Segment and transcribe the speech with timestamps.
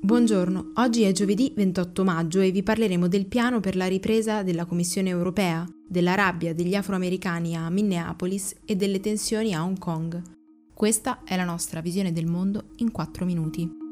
[0.00, 4.64] Buongiorno, oggi è giovedì 28 maggio e vi parleremo del piano per la ripresa della
[4.64, 10.22] Commissione europea, della rabbia degli afroamericani a Minneapolis e delle tensioni a Hong Kong.
[10.72, 13.87] Questa è la nostra visione del mondo in 4 minuti.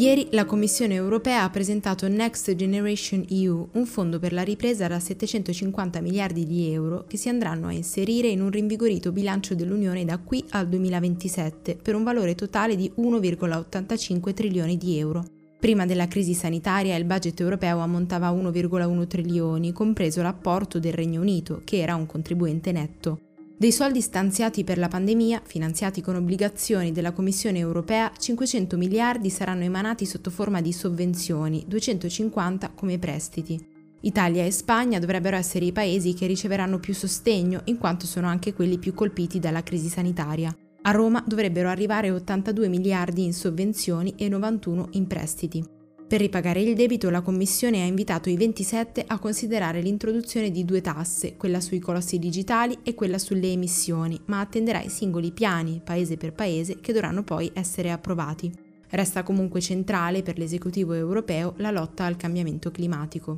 [0.00, 4.98] Ieri la Commissione europea ha presentato Next Generation EU, un fondo per la ripresa da
[4.98, 10.16] 750 miliardi di euro che si andranno a inserire in un rinvigorito bilancio dell'Unione da
[10.16, 15.22] qui al 2027 per un valore totale di 1,85 trilioni di euro.
[15.58, 21.20] Prima della crisi sanitaria il budget europeo ammontava a 1,1 trilioni, compreso l'apporto del Regno
[21.20, 23.20] Unito, che era un contribuente netto.
[23.60, 29.64] Dei soldi stanziati per la pandemia, finanziati con obbligazioni della Commissione europea, 500 miliardi saranno
[29.64, 33.62] emanati sotto forma di sovvenzioni, 250 come prestiti.
[34.00, 38.54] Italia e Spagna dovrebbero essere i paesi che riceveranno più sostegno, in quanto sono anche
[38.54, 40.56] quelli più colpiti dalla crisi sanitaria.
[40.80, 45.62] A Roma dovrebbero arrivare 82 miliardi in sovvenzioni e 91 in prestiti.
[46.10, 50.80] Per ripagare il debito la Commissione ha invitato i 27 a considerare l'introduzione di due
[50.80, 56.16] tasse, quella sui colossi digitali e quella sulle emissioni, ma attenderà i singoli piani, paese
[56.16, 58.52] per paese, che dovranno poi essere approvati.
[58.88, 63.36] Resta comunque centrale per l'esecutivo europeo la lotta al cambiamento climatico.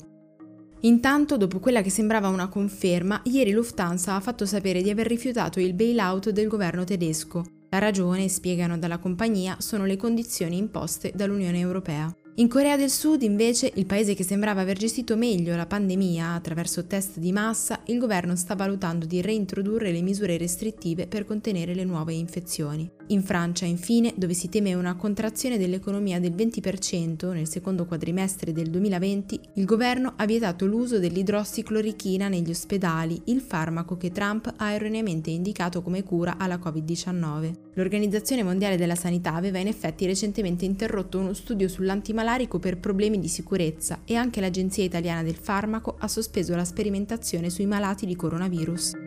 [0.81, 5.61] Intanto, dopo quella che sembrava una conferma, ieri Lufthansa ha fatto sapere di aver rifiutato
[5.61, 7.45] il bailout del governo tedesco.
[7.69, 12.11] La ragione, spiegano dalla compagnia, sono le condizioni imposte dall'Unione Europea.
[12.37, 16.87] In Corea del Sud, invece, il paese che sembrava aver gestito meglio la pandemia attraverso
[16.87, 21.85] test di massa, il governo sta valutando di reintrodurre le misure restrittive per contenere le
[21.85, 22.91] nuove infezioni.
[23.13, 28.71] In Francia, infine, dove si teme una contrazione dell'economia del 20% nel secondo quadrimestre del
[28.71, 35.29] 2020, il governo ha vietato l'uso dell'idrossiclorichina negli ospedali, il farmaco che Trump ha erroneamente
[35.29, 37.53] indicato come cura alla Covid-19.
[37.75, 43.19] L'Organizzazione Mondiale della Sanità aveva in effetti recentemente interrotto uno studio sull'antimalarico malarico per problemi
[43.19, 48.17] di sicurezza e anche l'Agenzia Italiana del Farmaco ha sospeso la sperimentazione sui malati di
[48.17, 49.02] coronavirus.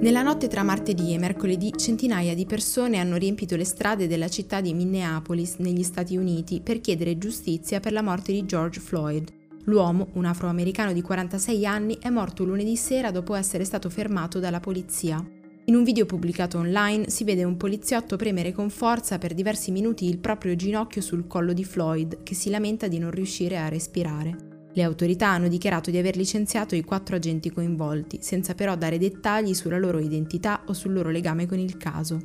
[0.00, 4.62] Nella notte tra martedì e mercoledì centinaia di persone hanno riempito le strade della città
[4.62, 9.30] di Minneapolis, negli Stati Uniti, per chiedere giustizia per la morte di George Floyd.
[9.64, 14.58] L'uomo, un afroamericano di 46 anni, è morto lunedì sera dopo essere stato fermato dalla
[14.58, 15.22] polizia.
[15.66, 20.08] In un video pubblicato online si vede un poliziotto premere con forza per diversi minuti
[20.08, 24.49] il proprio ginocchio sul collo di Floyd, che si lamenta di non riuscire a respirare.
[24.80, 29.52] Le autorità hanno dichiarato di aver licenziato i quattro agenti coinvolti, senza però dare dettagli
[29.52, 32.18] sulla loro identità o sul loro legame con il caso.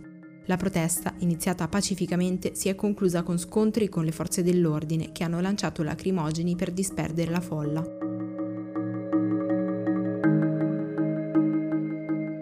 [0.46, 5.42] La protesta, iniziata pacificamente, si è conclusa con scontri con le forze dell'ordine che hanno
[5.42, 7.82] lanciato lacrimogeni per disperdere la folla.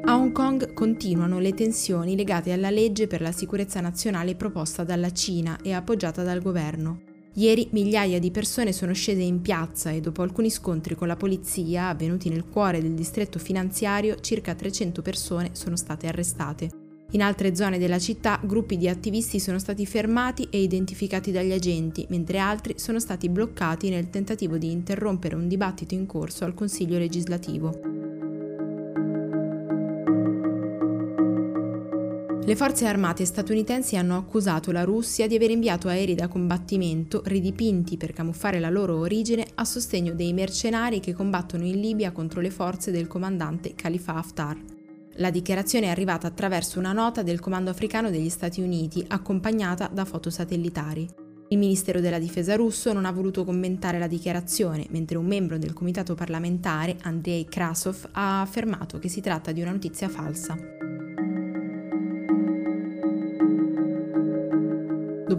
[0.05, 5.11] A Hong Kong continuano le tensioni legate alla legge per la sicurezza nazionale proposta dalla
[5.11, 7.12] Cina e appoggiata dal governo.
[7.35, 11.87] Ieri migliaia di persone sono scese in piazza e dopo alcuni scontri con la polizia
[11.87, 16.69] avvenuti nel cuore del distretto finanziario, circa 300 persone sono state arrestate.
[17.13, 22.05] In altre zone della città gruppi di attivisti sono stati fermati e identificati dagli agenti,
[22.09, 26.99] mentre altri sono stati bloccati nel tentativo di interrompere un dibattito in corso al Consiglio
[26.99, 28.02] legislativo.
[32.45, 37.95] Le forze armate statunitensi hanno accusato la Russia di aver inviato aerei da combattimento ridipinti
[37.95, 42.49] per camuffare la loro origine a sostegno dei mercenari che combattono in Libia contro le
[42.49, 44.59] forze del comandante Khalifa Haftar.
[45.17, 50.03] La dichiarazione è arrivata attraverso una nota del Comando africano degli Stati Uniti accompagnata da
[50.03, 51.07] foto satellitari.
[51.47, 55.71] Il Ministero della Difesa russo non ha voluto commentare la dichiarazione, mentre un membro del
[55.71, 60.72] comitato parlamentare, Andrei Krasov, ha affermato che si tratta di una notizia falsa.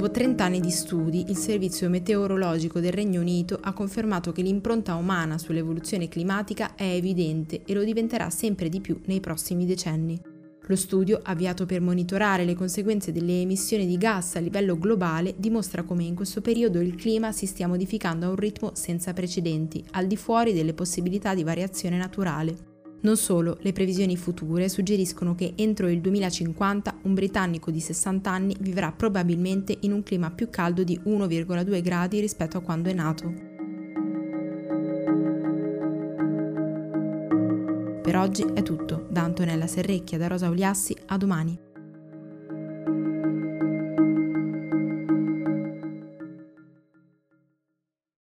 [0.04, 4.97] Dopo 30 anni di studi, il Servizio Meteorologico del Regno Unito ha confermato che l'impronta
[4.97, 10.21] umana sull'evoluzione climatica è evidente e lo diventerà sempre di più nei prossimi decenni.
[10.66, 15.84] Lo studio, avviato per monitorare le conseguenze delle emissioni di gas a livello globale, dimostra
[15.84, 20.06] come in questo periodo il clima si stia modificando a un ritmo senza precedenti, al
[20.06, 22.73] di fuori delle possibilità di variazione naturale.
[23.04, 28.56] Non solo, le previsioni future suggeriscono che entro il 2050 un britannico di 60 anni
[28.60, 33.53] vivrà probabilmente in un clima più caldo di 1,2 gradi rispetto a quando è nato.
[38.01, 39.06] Per oggi è tutto.
[39.10, 41.72] Da Antonella Serrecchia da Rosa Uliassi, a domani.